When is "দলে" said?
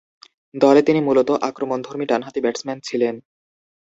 0.55-0.81